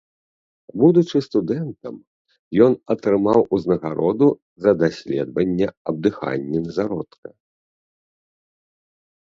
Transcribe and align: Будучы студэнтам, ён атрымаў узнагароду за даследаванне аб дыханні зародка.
Будучы 0.83 1.17
студэнтам, 1.27 1.95
ён 2.67 2.73
атрымаў 2.95 3.39
узнагароду 3.59 4.27
за 4.67 4.71
даследаванне 4.81 5.67
аб 5.93 6.05
дыханні 6.09 6.59
зародка. 6.81 7.27